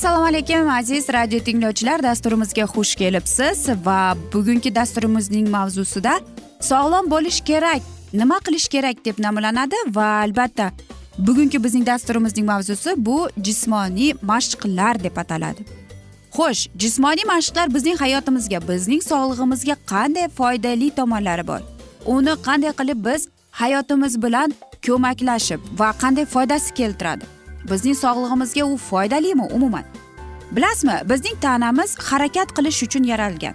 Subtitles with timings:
[0.00, 2.02] assalomu alaykum aziz radio tinglovchilar.
[2.02, 6.14] Dasturimizga xush kelibsiz va bugungi dasturimizning mavzusida
[6.60, 10.70] sog'lom bo'lish kerak nima qilish kerak deb nomlanadi va albatta
[11.18, 15.79] bugungi bizning dasturimizning mavzusi bu jismoniy mashqlar deb ataladi.
[16.36, 21.60] Xo'sh jismoniy mashqlar bizning hayotimizga bizning sog'lig'imizga qanday foydali tomonlari bor?
[22.14, 23.28] Uni qanday qilib biz
[23.60, 24.54] hayotimiz bilan
[24.86, 27.24] ko'maklashib va qanday foydasi keltiradi?
[27.70, 29.84] Bizning sog'lig'imizga u foydalimi umuman?
[30.56, 33.54] Bilasizmi bizning tanamiz harakat qilish uchun yaralgan.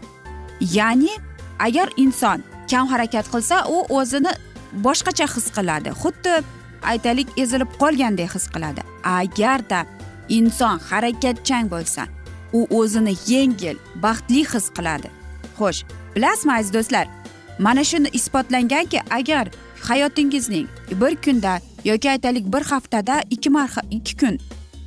[0.78, 1.14] Ya'ni
[1.68, 4.32] agar inson kam harakat qilsa u o'zini
[4.86, 5.90] boshqacha his qiladi.
[6.02, 6.34] Xuddi
[6.92, 8.82] aytaylik ezilib qolgandek his qiladi.
[9.04, 9.80] Agarda
[10.30, 12.08] inson harakatchan bo'lsa
[12.58, 15.10] u o'zini yengil baxtli his qiladi.
[15.60, 15.82] Xo'sh
[16.16, 17.08] bilasizmi aziz do'stlar?
[17.60, 19.46] Mana shuni isbotlanganki agar
[19.88, 20.68] hayotingizning
[21.02, 24.40] bir kunda yoki aytaylik bir haftada ikki marha ikki kun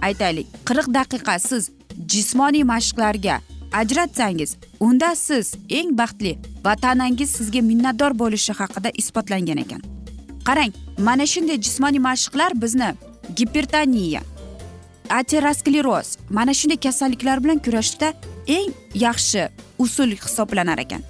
[0.02, 1.70] aytaylik qirq daqiqa siz
[2.12, 3.40] jismoniy mashqlarga
[3.72, 9.82] ajratsangiz unda siz eng baxtli va tanangiz sizga minnatdor bo'lishi haqida isbotlangan ekan.
[10.48, 12.90] Qarang mana shunday jismoniy mashqlar bizni
[13.36, 14.22] gipertoniya
[15.10, 16.16] ateroskleroz.
[16.30, 18.12] Mana shunday kasalliklar bilan kurashishda
[18.46, 19.48] eng yaxshi
[19.78, 21.02] usul hisoblanar ekan.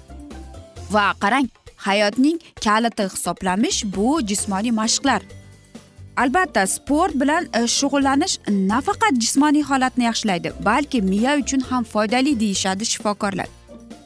[0.91, 1.47] Va qarang
[1.87, 5.21] hayotning kaliti hisoblanish bu jismoniy mashqlar.
[6.17, 12.85] Albatta sport bilan e, shug'ullanish nafaqat jismoniy holatni yaxshilaydi balki miya uchun ham foydali deyishadi
[12.85, 13.47] shifokorlar.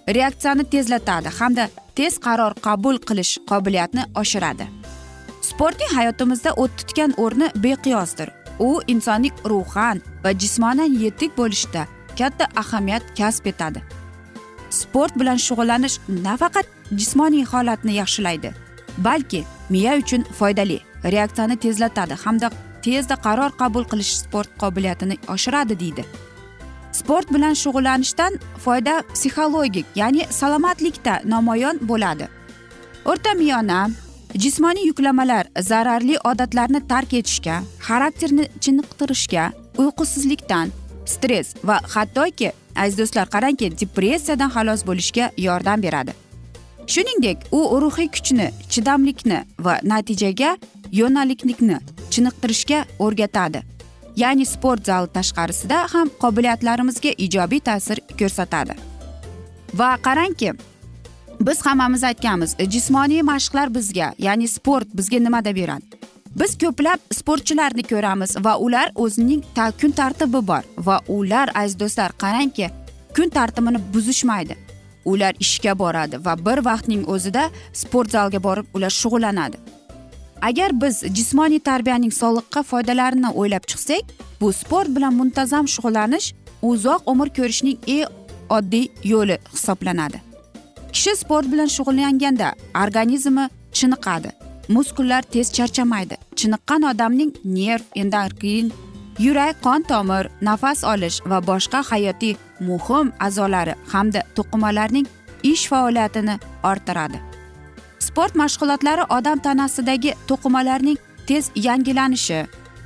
[0.07, 4.67] Reaksiyani tezlatadi hamda tez qaror qabul qilish qobiliyatini oshiradi.
[5.41, 8.42] Sportning hayotimizda o't tutgan o'rni beqiyosdir.
[8.59, 11.87] U insonning ruhan va jismonan yetuk bo'lishida
[12.17, 13.83] katta ahamiyat kasb etadi.
[14.69, 15.97] Sport bilan shug'ullanish
[16.27, 16.65] nafaqat
[16.99, 18.53] jismoniy holatni yaxshilaydi
[18.97, 26.05] balki miya uchun foydali reaksiyani tezlatadi hamda tezda qaror qabul qilish sport qobiliyatini oshiradi deydi.
[26.91, 32.27] Sport bilan shug'ullanishdan foyda psixologik ya'ni salomatlikda namoyon bo'ladi.
[33.05, 33.89] O'rta miyona
[34.37, 40.71] jismoniy yuklamalar zararli odatlarni tark etishga xarakterni chiniqtirishga uyqusizlikdan
[41.05, 46.13] stress va hattoki aziz do'stlar qarangki depressiyadan xalos bo'lishga yordam beradi.
[46.87, 50.57] Shuningdek u ruhiy kuchni chidamlikni va natijaga
[50.91, 51.77] yo'nalikni
[52.13, 53.61] chiniqtirishga o'rgatadi.
[54.15, 58.73] Ya'ni sport zali tashqarisida ham qobiliyatlarimizga ijobiy ta'sir ko'rsatadi.
[59.73, 60.53] Va qarangki
[61.47, 65.85] biz hammamiz aytganmiz e, jismoniy mashqlar bizga ya'ni sport bizga nimada beradi
[66.39, 72.11] biz ko'plab sportchilarni ko'ramiz va ular o'zining ta kun tartibi bor va ular aziz do'stlar
[72.23, 72.69] qarangki
[73.15, 74.57] kun tartibini buzishmaydi.
[75.05, 79.57] Ular ishga boradi va bir vaqtning o'zida sport zalga borib ular shug'ullanadi.
[80.41, 87.29] Agar biz jismoniy tarbiyaning sog'liqqa foydalarini o'ylab chiqsak bu sport bilan muntazam shug'ullanish uzoq umr
[87.37, 88.07] ko'rishning eng
[88.49, 90.32] oddiy yo'li hisoblanadi.
[90.93, 92.49] Kishi sport bilan shug'ullanganda
[92.83, 94.29] organizmi chiniqadi.
[94.75, 96.15] Muskullar tez charchamaydi.
[96.39, 98.71] Chiniqqan odamning nerv endokrin
[99.25, 102.35] yurak qon tomir nafas olish va boshqa hayotiy
[102.67, 105.07] muhim a'zolari hamda to'qimalarning
[105.51, 106.35] ish faoliyatini
[106.69, 107.17] orttiradi.
[108.07, 110.97] Sport mashg'ulotlari odam tanasidagi to'qimalarning
[111.27, 112.39] tez yangilanishi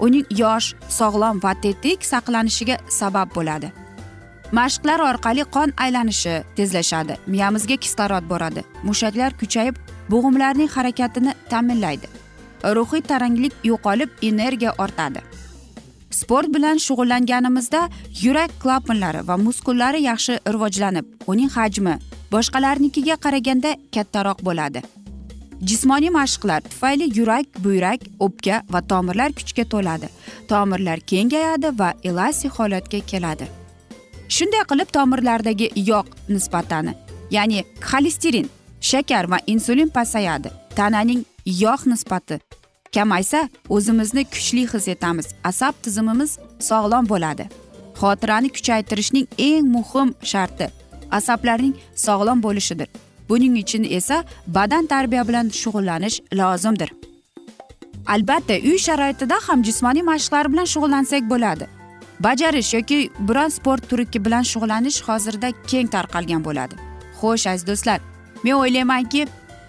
[0.06, 0.68] uning yosh
[1.00, 3.87] sog'lom va tetik saqlanishiga sabab bo'ladi.
[4.52, 7.18] Mashqlar orqali qon aylanishi tezlashadi.
[7.28, 8.64] Miyamizga kislorod boradi.
[8.84, 9.76] Mushaklar kuchayib
[10.10, 12.08] bo'g'imlarning harakatini ta'minlaydi.
[12.64, 15.22] Ruhiy taranglik yo'qolib energiya ortadi.
[16.10, 17.90] Sport bilan shug'ullanganimizda
[18.24, 21.98] yurak klapanlari va muskullari yaxshi rivojlanib uning hajmi
[22.32, 24.82] boshqalarnikiga qaraganda kattaroq bo'ladi.
[25.62, 30.08] Jismoniy mashqlar tufayli yurak buyrak o'pka va tomirlar kuchga to'ladi.
[30.50, 33.48] Tomirlar kengayadi va elastik holatga keladi.
[34.30, 36.94] Shunday qilib tomirlardagi yog' nisbatani
[37.32, 38.48] ya'ni xolesterin
[38.82, 40.50] shakar va insulin pasayadi.
[40.76, 42.40] Tananing yog' nisbati
[42.96, 45.28] kamaysa o'zimizni kuchli his etamiz.
[45.44, 47.46] Asab tizimimiz sog'lom bo'ladi.
[48.00, 50.68] Xotirani kuchaytirishning eng muhim sharti
[51.12, 52.88] asablarning sog'lom bo'lishidir.
[53.30, 56.90] Buning uchun esa badan tarbiya bilan shug'ullanish lozimdir.
[58.08, 61.77] Albatta uy sharoitida ham jismoniy mashqlar bilan shug'ullansak bo'ladi.
[62.20, 66.76] Bajarish yoki biron sport turi bilan shug'ullanish hozirda keng tarqalgan bo'ladi.
[67.22, 68.00] Xo'sh aziz do'stlar
[68.44, 69.22] men o'ylaymanki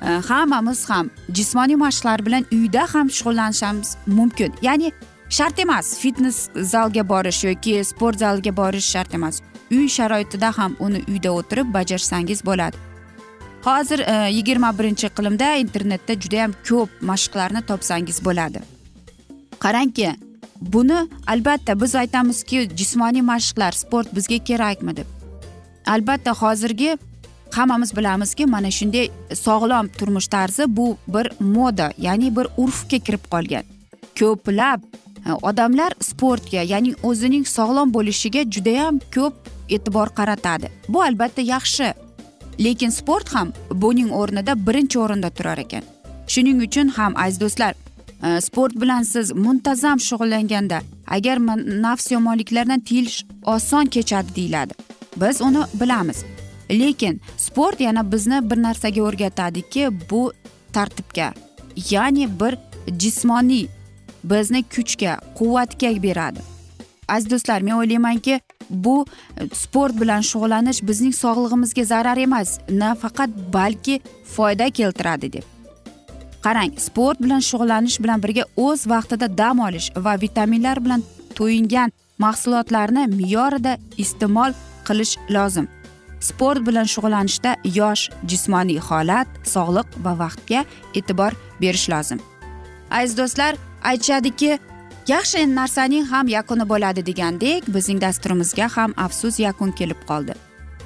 [0.03, 4.53] e, hammamiz ham jismoniy mashqlar bilan uyda ham shug'ullanishimiz mumkin.
[4.63, 4.93] Ya'ni
[5.31, 9.41] shart emas fitnes zalga borish yoki sport zaliga borish shart emas.
[9.71, 12.77] Uy sharoitida ham uni uyda o'tirib bajarsangiz bo'ladi.
[13.65, 18.61] Hozir e, yigirma birinchi iqlimda internetda judayam ko'p mashqlarni topsangiz bo'ladi.
[19.65, 20.28] Qarangki
[20.61, 25.07] buni albatta biz aytamizki jismoniy mashqlar sport bizga kerakmi deb.
[25.87, 26.99] Albatta hozirgi
[27.51, 33.65] hammamiz bilamizki mana shunday sog'lom turmush tarzi bu bir moda ya'ni bir urfga kirib qolgan.
[34.19, 34.81] Ko'plab
[35.27, 39.35] e, odamlar sportga ya'ni o'zining sog'lom bo'lishiga judayam ko'p
[39.69, 40.71] e'tibor qaratadi.
[40.89, 41.95] Bu albatta yaxshi
[42.61, 45.85] lekin sport ham buning o'rnida birinchi o'rinda turar ekan.
[46.27, 47.75] Shuning uchun ham aziz do'stlar
[48.41, 51.39] sport bilan siz muntazam shug'ullanganda agar
[51.83, 54.75] nafs yomonliklardan tiyilish oson kechadi deyiladi
[55.17, 56.25] biz uni bilamiz
[56.71, 60.33] lekin sport yana bizni bir narsaga o'rgatadiki bu
[60.73, 61.33] tartibga
[61.91, 62.59] ya'ni bir
[62.99, 63.67] jismoniy
[64.25, 66.41] bizni kuchga quvvatga beradi
[67.09, 69.07] aziz do'stlar men o'ylaymanki bu
[69.53, 75.58] sport bilan shug'ullanish bizning sog'lig'imizga zarar emas nafaqat balki foyda keltiradi deb
[76.45, 81.03] qarang sport bilan shug'ullanish bilan birga o'z vaqtida dam olish va vitaminlar bilan
[81.39, 81.93] to'yingan
[82.25, 83.73] mahsulotlarni me'yorida
[84.05, 84.53] iste'mol
[84.89, 85.69] qilish lozim.
[86.21, 90.65] Sport bilan shug'ullanishda yosh jismoniy holat sog'liq va vaqtga
[90.99, 92.19] e'tibor berish lozim.
[92.91, 93.53] Aziz do'stlar
[93.91, 94.59] aytishadiki
[95.15, 100.35] yaxshi narsaning ham yakuni bo'ladi degandek bizning dasturimizga ham afsus yakun kelib qoldi.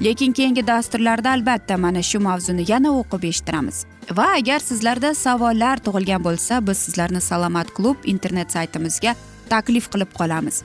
[0.05, 3.85] Lekin keyingi dasturlarda albatta mana shu mavzuni yana o'qib eshittiramiz.
[4.19, 9.15] Va agar sizlarda savollar tug'ilgan bo'lsa biz sizlarni salomat klub internet saytimizga
[9.51, 10.63] taklif qilib qolamiz.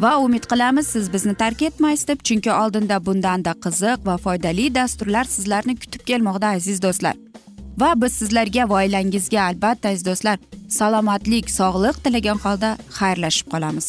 [0.00, 5.24] Va umid qilamiz siz bizni tark etmaysiz deb chunki oldinda bundanda qiziq va foydali dasturlar
[5.24, 7.14] sizlarni kutib kelmoqda aziz do'stlar.
[7.80, 10.38] Va biz sizlarga va oilangizga albatta aziz do'stlar
[10.68, 13.88] salomatlik sog'lik tilagan holda xayrlashib qolamiz.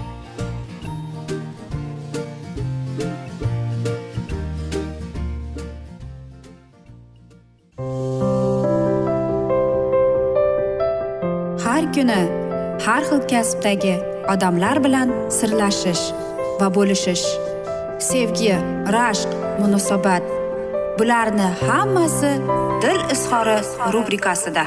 [11.95, 12.21] Kuni
[12.85, 13.95] har xil kasbdagi
[14.33, 16.03] odamlar bilan sirlashish
[16.59, 17.25] va bo'lishish
[18.09, 18.55] sevgi
[18.95, 19.31] rashq
[19.61, 20.23] munosabat
[20.99, 22.31] bularni hammasi
[22.83, 23.57] dil izhori
[23.93, 24.65] rubrikasida.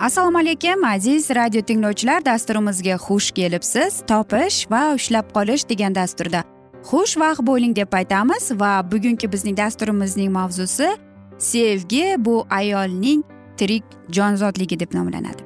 [0.00, 4.02] Assalomu alaykum aziz radio tinglovchilar dasturimizga xush kelibsiz.
[4.06, 6.53] Topish va ushlab qolish degan dasturda
[6.90, 10.88] xushvaqt bo'ling deb aytamiz va bugungi bizning dasturimizning mavzusi
[11.38, 13.24] sevgi bu ayolning
[13.56, 15.42] tirik jonzodligi deb nomlanadi.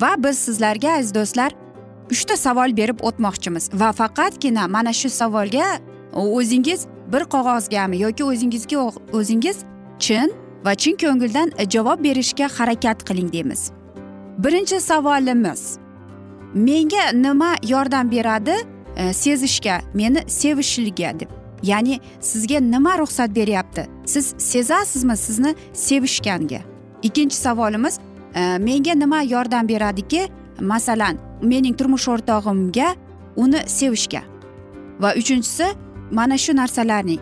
[0.00, 1.52] Va biz sizlarga aziz do'stlar
[2.10, 5.66] uchta savol berib o'tmoqchimiz va faqatgina mana shu savolga
[6.12, 9.56] o'zingiz bir qog'ozgami yoki o'zingizga o'zingiz
[9.98, 10.32] chin
[10.64, 13.70] va chin ko'ngildan javob berishga harakat qiling deymiz.
[14.38, 15.78] Birinchi savolimiz
[16.54, 18.56] menga nima yordam beradi?
[19.12, 21.28] Sezishga meni sevishliga deb
[21.62, 26.60] ya'ni sizga nima ruxsat beryapti siz sezasizmi sizni sevishganga
[27.02, 27.98] ikkinchi savolimiz
[28.58, 30.28] menga nima yordam beradiki
[30.60, 32.94] masalan mening turmush o'rtog'imga
[33.36, 34.22] uni sevishga
[35.00, 35.66] va uchinchisi
[36.10, 37.20] mana shu narsalarning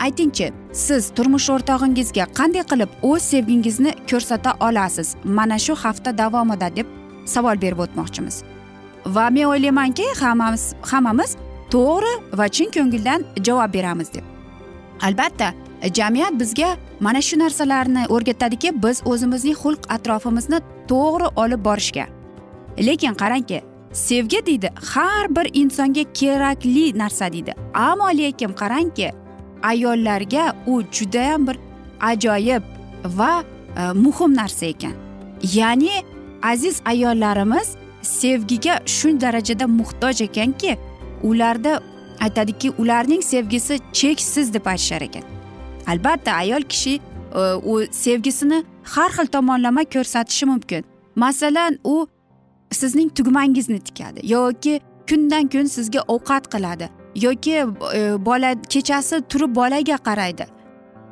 [0.00, 6.86] aytingchi siz turmush o'rtog'ingizga qanday qilib o'z sevgingizni ko'rsata olasiz mana shu hafta davomida deb
[7.34, 8.42] savol berib o'tmoqchimiz
[9.06, 11.36] va men o'ylaymanki hammamiz hammamiz
[11.70, 14.24] to'g'ri va chin ko'ngildan javob beramiz deb.
[15.02, 15.52] Albatta
[15.94, 20.58] jamiyat bizga mana shu narsalarni o'rgatadiki biz o'zimizning xulq atrofimizni
[20.90, 22.06] to'g'ri olib borishga.
[22.78, 27.54] Lekin qarangki sevgi deydi har bir insonga kerakli narsa deydi.
[27.74, 29.12] Ammo lekin qarangki
[29.62, 31.56] ayollarga u judayam bir
[32.00, 32.62] ajoyib
[33.04, 33.44] va
[33.76, 34.94] e, muhim narsa ekan.
[35.54, 35.92] Ya'ni
[36.42, 40.76] aziz ayollarimiz sevgiga shu darajada muhtoj ekanki
[41.22, 41.80] ularda
[42.20, 45.22] aytadiki ularning sevgisi cheksiz deb aytishar ekan.
[45.86, 47.00] Albatta ayol kishi e,
[47.64, 50.84] u sevgisini har xil tomonlama ko'rsatishi mumkin.
[51.16, 52.06] Masalan u
[52.70, 57.54] sizning tugmangizni tikadi yoki kundan kun sizga ovqat qiladi yoki
[57.94, 60.46] e, bola kechasi turib bolaga qaraydi.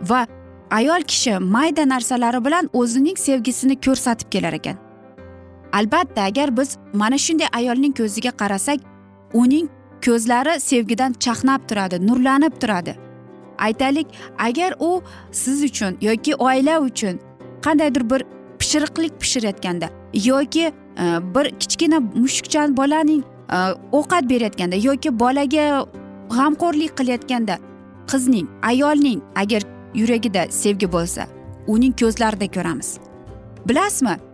[0.03, 0.27] Va
[0.71, 4.84] ayol kishi mayda narsalari bilan o'zining sevgisini ko'rsatib kelar ekan.
[5.79, 8.81] Albatta agar biz mana shunday ayolning ko'ziga qarasak
[9.35, 9.69] uning
[10.07, 12.95] ko'zlari sevgidan chaqnab turadi nurlanib turadi.
[13.59, 14.07] Aytaylik
[14.39, 15.03] agar u
[15.33, 17.19] siz uchun yoki oila uchun
[17.65, 18.23] qandaydir bir
[18.59, 20.65] pishiriqlik pishirayotganda yoki
[21.03, 21.05] e,
[21.35, 23.23] bir kichkina mushukchan bolaning
[23.57, 23.59] e,
[23.99, 25.87] ovqat berayotganda yoki bolaga
[26.37, 27.59] g'amxo'rlik qilayotganda
[28.11, 29.63] qizning ayolning agar
[29.95, 31.27] yuragida sevgi bo'lsa
[31.67, 32.99] uning ko'zlarida ko'ramiz.
[33.69, 34.34] Bilasizmi?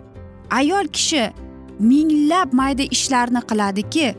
[0.50, 1.32] Ayol kishi
[1.80, 4.14] minglab mayda ishlarni qiladiki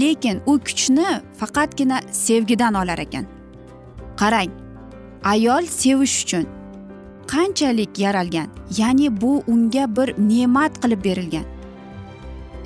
[0.00, 1.08] lekin u kuchni
[1.40, 3.24] faqatgina sevgidan olar ekan.
[4.20, 4.50] Qarang
[5.24, 6.46] ayol sevish uchun
[7.32, 11.46] qanchalik yaralgan ya'ni bu unga bir ne'mat qilib berilgan.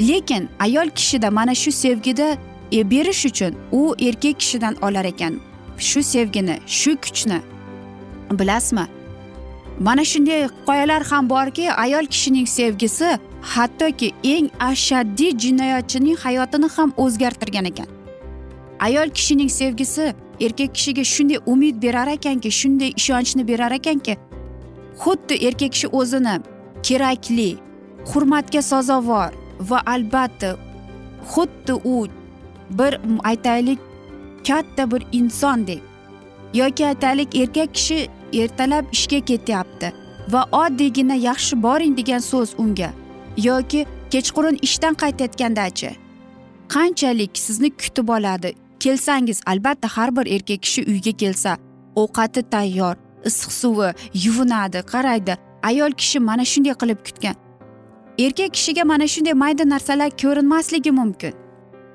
[0.00, 2.36] Lekin ayol kishida mana shu sevgida
[2.72, 5.40] e, berish uchun u erkak kishidan olar ekan.
[5.78, 7.38] Shu sevgini shu kuchni
[8.38, 8.86] bilasizmi?
[9.80, 17.64] Mana shunday qoyalar ham borki ayol kishining sevgisi hattoki eng ashaddiy jinoyatchining hayotini ham o'zgartirgan
[17.64, 17.86] ekan.
[18.80, 24.16] Ayol kishining sevgisi erkak kishiga shunday umid berar ekanki shunday ishonchni berar ekanki
[25.02, 26.34] xuddi erkak kishi o'zini
[26.86, 27.50] kerakli
[28.10, 29.30] hurmatga sazovor
[29.70, 30.50] va albatta
[31.32, 32.06] xuddi u
[32.78, 32.92] bir
[33.30, 33.78] aytaylik
[34.48, 35.80] katta bir insondek
[36.54, 39.92] yoki aytaylik erkak kishi ertalab ishga ketyapti
[40.32, 42.90] va oddiygina yaxshi boring degan so'z unga
[43.36, 45.90] yoki kechqurun ishdan qaytayotgandachi.
[46.68, 48.54] Qanchalik sizni kutib oladi?
[48.80, 51.56] Kelsangiz albatta har bir erkak kishi uyga kelsa
[51.96, 53.88] ovqati tayyor issiq suvi
[54.24, 57.36] yuvinadi qaraydi ayol kishi mana shunday qilib kutgan.
[58.18, 61.32] Erkak kishiga mana shunday mayda narsalar ko'rinmasligi mumkin.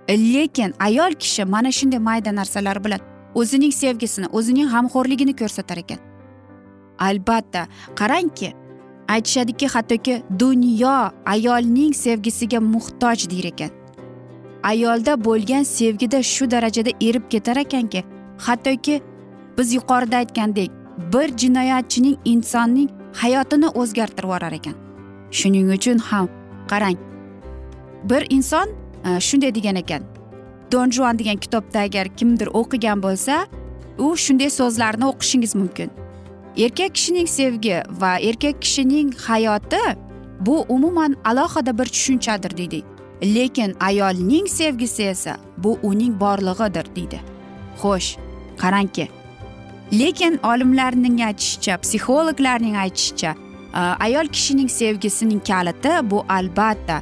[0.09, 3.01] Lekin ayol kishi mana shunday mayda narsalar bilan
[3.35, 6.06] o'zining sevgisini o'zining g'amxo'rligini ko'rsatar ekan.
[6.99, 8.53] Albatta qarangki
[9.07, 13.69] aytishadiki hattoki dunyo ayolning sevgisiga muhtoj deyar ekan.
[14.63, 18.03] Ayolda bo'lgan sevgida shu darajada erib ketar ekanki
[18.37, 19.01] hattoki
[19.57, 20.71] biz yuqorida aytgandek
[21.13, 24.75] bir jinoyatchining insonning hayotini o'zgartirib yuborar ekan.
[25.31, 26.27] Shuning uchun ham
[26.67, 26.97] qarang
[28.03, 28.67] bir inson
[29.05, 30.03] e, shunday degan ekan
[30.71, 33.47] don juan degan kitobda agar kimdir o'qigan bo'lsa
[33.97, 35.89] u shunday so'zlarni o'qishingiz mumkin.
[36.57, 39.85] Erkak kishining sevgi va erkak kishining hayoti
[40.39, 42.85] bu umuman alohida bir tushunchadir deydik
[43.23, 47.19] lekin ayolning sevgisi esa bu uning borlig'idir deydi.
[47.81, 48.17] Xo'sh
[48.57, 49.07] qarangki.
[49.93, 53.35] Lekin olimlarning aytishicha psixologlarning aytishicha
[53.73, 57.01] e, ayol kishining sevgisining kaliti bu albatta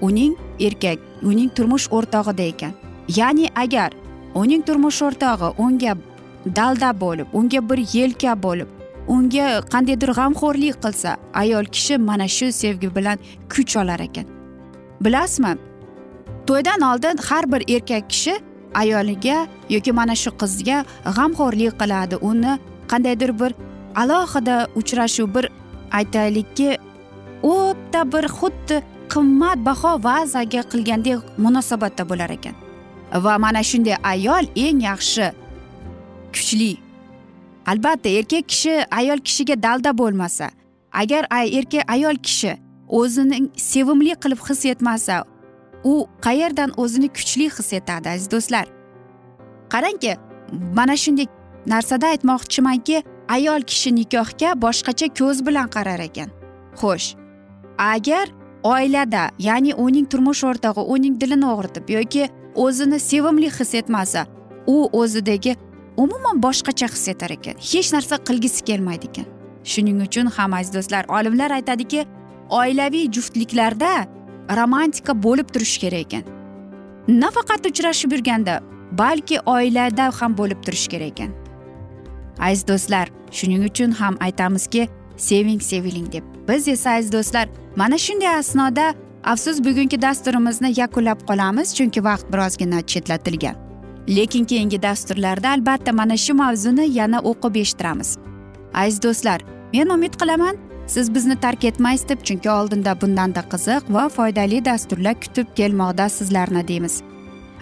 [0.00, 2.72] uning erkak uning turmush o'rtog'ida ekan.
[3.16, 3.90] Ya'ni agar
[4.34, 5.96] uning turmush o'rtog'i unga
[6.56, 8.79] dalda bo'lib unga bir yelka bo'lib
[9.14, 11.10] unga qandaydir g'amxo'rlik qilsa
[11.42, 13.18] ayol kishi mana shu sevgi bilan
[13.52, 14.26] kuch olar ekan.
[15.04, 15.52] Bilasizmi?
[16.46, 18.34] To'ydan oldin har bir erkak kishi
[18.82, 19.38] ayoliga
[19.74, 20.78] yoki mana shu qizga
[21.16, 22.16] g'amxo'rlik qiladi.
[22.30, 22.52] Uni
[22.90, 23.52] qandaydir bir
[24.02, 25.44] alohida uchrashuv bir
[25.98, 26.70] aytaylikki
[27.42, 28.76] o'ta bir xuddi
[29.12, 32.54] qimmatbaho vazaga qilgandek munosabatda bo'lar ekan.
[33.24, 35.26] Va mana shunday ayol eng yaxshi
[36.34, 36.72] kuchli
[37.70, 40.50] albatta erkak kishi ayol kishiga dalda bo'lmasa
[41.02, 41.22] agar
[41.58, 42.52] erkak ayol kishi
[42.88, 45.24] o'zini sevimli qilib his etmasa
[45.84, 48.66] u qayerdan o'zini kuchli his etadi aziz do'stlar?
[49.72, 50.16] Qarangki
[50.78, 51.26] mana shunday
[51.66, 56.28] narsada aytmoqchimanki ayol kishi nikohga boshqacha ko'z bilan qarar ekan.
[56.80, 57.08] Xo'sh
[57.78, 58.26] agar
[58.62, 64.26] oilada ya'ni uning turmush o'rtog'i uning dilini og'ritib yoki o'zini sevimli his etmasa
[64.66, 65.56] u o'zidagi
[66.02, 67.54] umuman boshqacha his etar ekan.
[67.70, 69.26] Hech narsa qilgisi kelmaydi ekan.
[69.72, 72.06] Shuning uchun ham aziz do'stlar olimlar aytadiki
[72.60, 73.92] oilaviy juftliklarda
[74.58, 76.24] romantika bo'lib turishi kerak ekan.
[77.22, 78.54] Nafaqat uchrashib yurganda
[79.02, 81.30] balki oilada ham bo'lib turishi kerak ekan.
[82.48, 83.06] Aziz do'stlar
[83.38, 86.24] shuning uchun ham aytamizki seving seviling deb.
[86.48, 87.46] Biz esa aziz do'stlar
[87.76, 93.69] mana shunday asnoda afsus bugungi dasturimizni yakunlab qolamiz chunki vaqt birozgina chetlatilgan.
[94.16, 98.18] Lekin keyingi dasturlarda albatta mana shu mavzuni yana o'qib eshittiramiz.
[98.74, 99.40] Aziz do'stlar
[99.74, 105.14] men umid qilaman siz bizni tark etmaysiz deb chunki oldinda bundanda qiziq va foydali dasturlar
[105.24, 107.02] kutib kelmoqda sizlarni deymiz.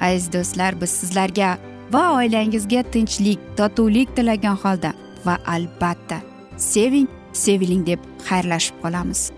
[0.01, 1.59] Aziz do'stlar biz sizlarga
[1.93, 4.93] va oilangizga tinchlik totuvlik tilagan holda
[5.27, 6.19] va albatta
[6.57, 9.38] seving seviling deb xayrlashib qolamiz.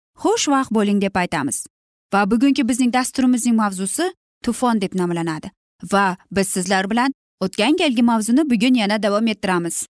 [0.23, 1.65] xushvaqt bo'ling deb aytamiz.
[2.13, 4.11] Va bugungi bizning dasturimizning mavzusi
[4.43, 5.51] tufon deb nomlanadi.
[5.93, 9.85] Va biz sizlar bilan o'tgan galgi mavzuni bugun yana davom ettiramiz.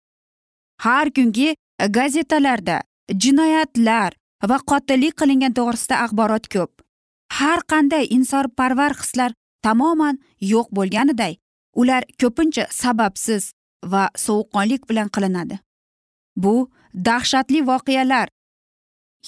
[0.84, 1.54] Har kungi
[1.98, 2.82] gazetalarda
[3.22, 4.12] jinoyatlar
[4.50, 6.72] va qotillik qilingan to'g'risida axborot ko'p.
[7.38, 9.30] Har qanday insonparvar hislar
[9.62, 10.18] tamoman
[10.52, 11.34] yo'q bo'lganiday
[11.80, 13.52] ular ko'pincha sababsiz
[13.92, 15.58] va sovuqqonlik bilan qilinadi.
[16.36, 16.70] Bu
[17.08, 18.28] dahshatli voqealar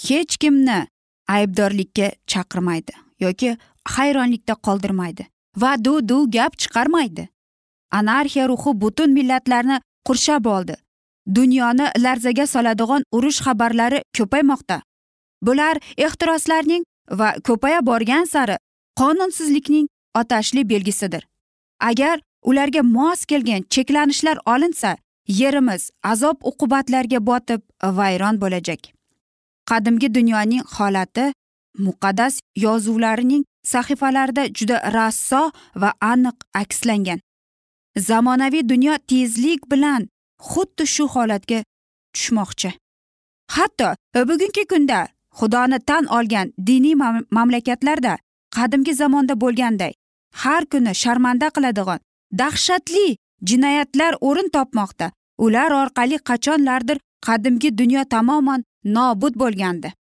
[0.06, 0.78] hech kimni
[1.36, 2.92] aybdorlikka chaqirmaydi
[3.24, 3.56] yoki
[3.96, 7.28] hayronlikda qoldirmaydi va du du gap chiqarmaydi.
[7.90, 10.76] Anarxiya ruhi butun millatlarni qurshab oldi.
[11.34, 14.80] Dunyoni larzaga soladigan urush xabarlari ko'paymoqda.
[15.42, 18.56] Bular ehtiroslarning va ko'paya borgan sari
[19.00, 21.26] qonunsizlikning otashli belgisidir.
[21.80, 28.99] Agar ularga mos kelgan cheklanishlar olinsa yerimiz azob uqubatlarga botib vayron bo'lajak.
[29.70, 31.32] Qadimgi dunyoning holati
[31.78, 37.20] muqaddas yozuvlarining sahifalarida juda rasso va aniq akslangan.
[37.96, 40.08] Zamonaviy dunyo tezlik bilan
[40.50, 41.64] xuddi shu holatga
[42.14, 42.70] tushmoqchi.
[43.54, 46.94] Hatto bugungi kunda xudoni tan olgan diniy
[47.30, 48.18] mamlakatlarda
[48.56, 49.92] qadimgi zamonda bo'lganday
[50.42, 52.00] har kuni sharmanda qiladigan
[52.40, 53.16] dahshatli
[53.48, 55.12] jinoyatlar o'rin topmoqda.
[55.44, 59.92] Ular orqali qachonlardir qadimgi dunyo tamoman nobud bo'lgandi.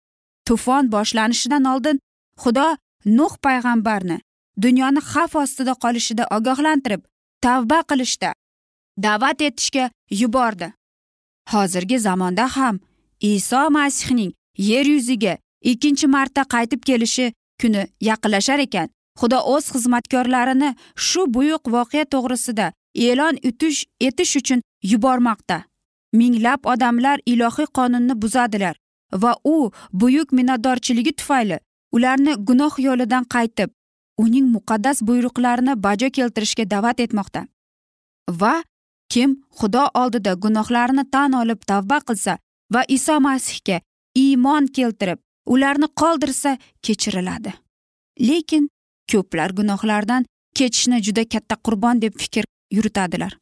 [0.45, 1.99] Tufon boshlanishidan oldin
[2.43, 2.67] xudo
[3.05, 4.17] nuh payg'ambarni
[4.63, 7.01] dunyoni xavf ostida qolishida ogohlantirib
[7.41, 8.33] tavba qilishda
[9.03, 9.89] da'vat etishga
[10.21, 10.73] yubordi.
[11.51, 12.79] Hozirgi zamonda ham
[13.19, 18.89] iso masihning yer yuziga ikkinchi marta qaytib kelishi kuni yaqinlashar ekan.
[19.19, 20.69] Xudo o'z xizmatkorlarini
[21.07, 24.61] shu buyuk voqea to'g'risida e'lon etish etish uchun
[24.91, 25.57] yubormoqda.
[26.13, 28.75] Minglab odamlar ilohiy qonunni buzadilar
[29.13, 31.59] va u buyuk minnatdorchiligi tufayli
[31.91, 33.69] ularni gunoh yo'lidan qaytib
[34.23, 37.45] uning muqaddas buyruqlarini bajo keltirishga da'vat etmoqda.
[38.41, 38.55] Va
[39.09, 42.37] kim xudo oldida gunohlarini tan olib tavba qilsa
[42.73, 43.77] va iso masihga
[44.23, 45.19] iymon keltirib
[45.53, 47.53] ularni qoldirsa kechiriladi.
[48.27, 48.69] Lekin
[49.11, 50.25] ko'plar gunohlardan
[50.57, 52.45] kechishni juda katta qurbon deb fikr
[52.77, 53.33] yuritadilar.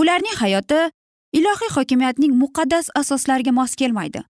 [0.00, 0.80] Ularning hayoti
[1.32, 4.22] ilohiy hokimiyatning muqaddas asoslariga mos kelmaydi.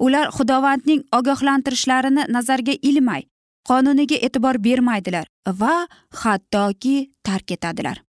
[0.00, 3.22] Ular xudovandning ogohlantirishlarini nazarga ilmay
[3.68, 5.26] qonuniga e'tibor bermaydilar
[5.60, 5.88] va
[6.22, 8.02] hattoki tark etadilar.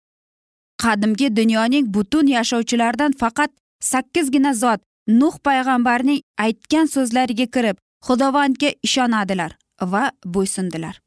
[0.83, 3.51] Qadimgi dunyoning butun yashovchilaridan faqat
[3.91, 7.77] sakkizgina zot nuh payg'ambarning aytgan so'zlariga kirib
[8.07, 9.51] xudovandga ishonadilar
[9.81, 10.99] va bo'ysundilar.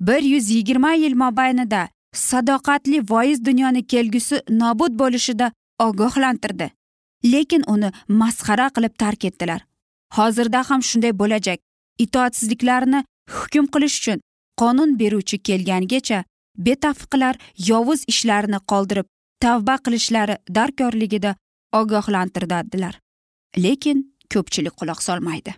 [0.00, 5.52] Bir yuz yigirma yil mobaynida sadoqatli voiz dunyoni kelgusi nobud bo'lishida
[5.86, 6.70] ogohlantirdi.
[7.32, 7.90] Lekin uni
[8.20, 9.60] masxara qilib tark etdilar.
[10.16, 11.60] Hozirda ham shunday bo'lajak.
[12.04, 13.04] Itoatsizliklarini
[13.36, 14.22] hukm qilish uchun
[14.60, 16.24] qonun beruvchi kelganigacha
[16.66, 17.34] betafiqlar
[17.70, 19.06] yovuz ishlarini qoldirib
[19.44, 21.34] tavba qilishlari darkorligida
[21.80, 22.94] ogohlantiradilar
[23.64, 23.98] lekin
[24.32, 25.54] ko'pchilik quloq solmaydi.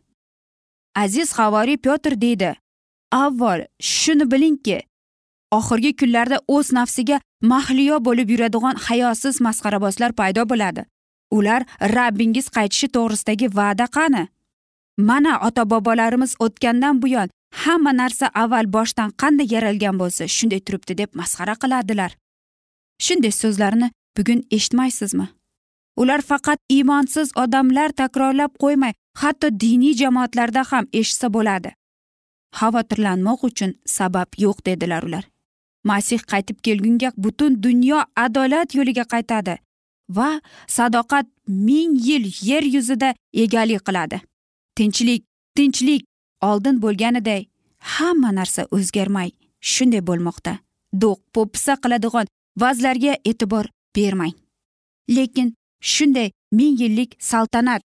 [1.04, 2.50] Aziz havoriy pyotr deydi
[3.12, 4.78] avval shuni bilingki
[5.58, 10.82] oxirgi kunlarda o'z nafsiga mahliyo bo'lib yuradigan hayosiz masxarabozlar paydo bo'ladi.
[11.36, 11.62] Ular
[11.96, 14.24] rabbingiz qaytishi to'g'risidagi va'da qani?
[15.08, 17.28] Mana ota bobolarimiz o'tgandan buyon
[17.64, 22.10] hamma narsa avval boshdan qanday yaralgan bo'lsa shunday turibdi deb masxara qiladilar.
[23.04, 25.26] Shunday so'zlarni bugun eshitmaysizmi?
[25.96, 31.70] Ular faqat iymonsiz odamlar takrorlab qo'ymay hatto diniy jamoatlarda ham eshitsa bo'ladi.
[32.58, 35.24] Xavotirlanmoq uchun sabab yo'q dedilar ular.
[35.84, 39.56] Masih qaytib kelgunga butun dunyo adolat yo'liga qaytadi
[40.16, 40.40] va
[40.76, 44.18] sadoqat ming yil yer yuzida egalik qiladi.
[44.76, 45.22] Tinchlik
[45.56, 46.02] tinchlik
[46.40, 47.46] oldin bo'lganiday
[47.94, 49.30] hamma narsa o'zgarmay
[49.72, 50.52] shunday bo'lmoqda.
[51.02, 52.26] Do'q po'pisa qiladigan
[52.62, 53.66] vazlarga e'tibor
[53.96, 54.34] bermang.
[55.16, 55.54] Lekin
[55.92, 57.82] shunday ming yillik saltanat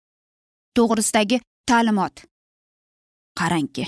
[0.76, 1.38] to'g'risidagi
[1.70, 2.16] ta'limot.
[3.40, 3.86] Qarangki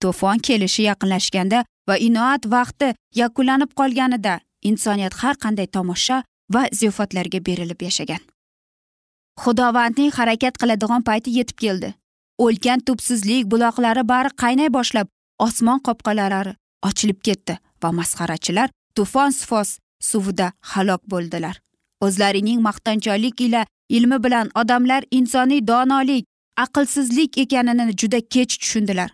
[0.00, 6.22] to'fon kelishi yaqinlashganda va inoat vaqti yakunlanib qolganida insoniyat har qanday tomosha
[6.54, 8.22] va ziyofatlarga berilib yashagan.
[9.42, 11.94] Xudovandning harakat qiladigan payti yetib keldi.
[12.44, 15.08] O'lkan tubsizlik buloqlari bari qaynay boshlab
[15.46, 16.54] osmon qopqalari
[16.88, 19.78] ochilib ketdi va masxarachilar tufon sifos
[20.10, 21.56] suvida halok bo'ldilar.
[22.06, 26.24] O'zlarining maqtanchoqlik ila ilmi bilan odamlar insoniy donolik
[26.64, 29.10] aqlsizlik ekanini juda kech tushundilar.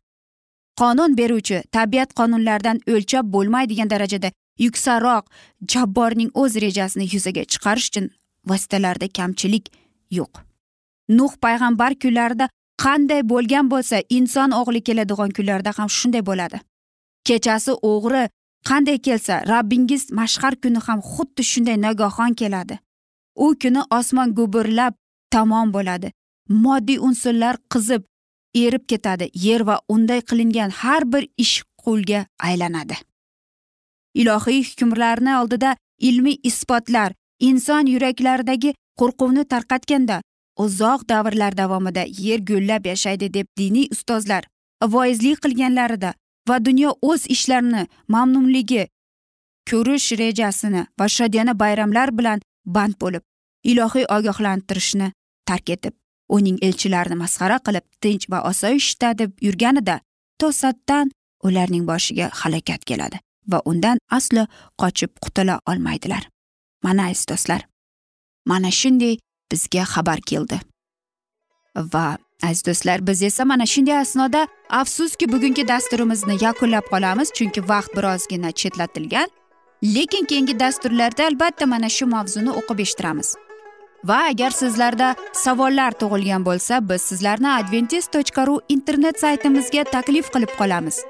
[0.80, 4.28] Qonun beruvchi tabiat qonunlaridan o'lchab bo'lmaydigan darajada
[4.64, 5.24] yuksaroq
[5.72, 8.06] jabborning o'z rejasini yuzaga chiqarish uchun
[8.50, 9.64] vositalarda kamchilik
[10.18, 10.32] yo'q.
[11.18, 12.48] Nuh payg'ambar kunlarida
[12.84, 16.58] qanday bo'lgan bo'lsa inson o'g'li keladigan kunlarda ham shunday bo'ladi.
[17.26, 18.22] Kechasi o'g'ri
[18.68, 22.78] qanday kelsa rabbingiz mashhar kuni ham xuddi shunday nagahon keladi.
[23.44, 24.94] U kuni osmon gubirlab
[25.30, 26.08] tamom bo'ladi.
[26.64, 28.02] Moddiy unsurlar qizib
[28.54, 29.30] erib ketadi.
[29.34, 32.96] Yer va unday qilingan har bir ish qulga aylanadi.
[34.14, 40.20] Ilohiy hukmlarni oldida ilmiy isbotlar inson yuraklaridagi qo'rquvni tarqatganda
[40.64, 44.44] uzoq davrlar davomida yer gullab yashaydi deb diniy ustozlar
[44.94, 46.14] voizlik qilganlarida
[46.48, 47.82] va dunyo o'z ishlarini
[48.14, 48.86] mamnunligi
[49.70, 52.40] ko'rish rejasini va shodiyona bayramlar bilan
[52.76, 53.24] band bo'lib
[53.72, 55.12] ilohiy ogohlantirishni
[55.48, 55.94] tark etib
[56.28, 60.00] uning elchilarini masxara qilib tinch va osoyishta deb yurganida
[60.40, 61.10] to'satdan
[61.46, 63.20] ularning boshiga halokat keladi
[63.52, 64.46] va undan aslo
[64.80, 66.28] qochib qutula olmaydilar.
[66.82, 67.62] Mana aziz do'stlar
[68.46, 69.18] mana shunday
[69.52, 70.60] bizga xabar keldi.
[71.76, 74.48] Va aziz do'stlar biz esa mana shunday asnoda
[74.80, 79.28] afsuski bugungi dasturimizni yakunlab qolamiz chunki vaqt birozgina chetlatilgan.
[79.94, 83.36] Lekin keyingi dasturlarda albatta mana shu mavzuni o'qib eshittiramiz.
[84.04, 90.52] Va agar sizlarda savollar tug'ilgan bo'lsa biz sizlarni adventis tochka ru internet saytimizga taklif qilib
[90.60, 91.00] qolamiz.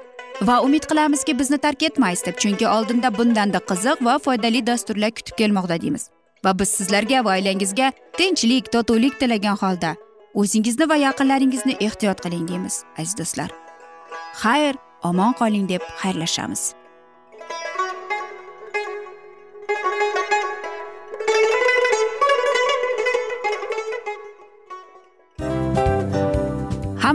[0.47, 5.35] Va umid qilamizki bizni tark etmaysiz deb chunki oldinda bundanda qiziq va foydali dasturlar kutib
[5.41, 6.09] kelmoqda deymiz.
[6.45, 9.95] Va biz sizlarga va oilangizga tinchlik totuvlik tilagan holda
[10.41, 13.49] o'zingizni va yaqinlaringizni ehtiyot qiling deymiz aziz do'stlar.
[14.41, 16.73] Xayr omon qoling deb xayrlashamiz.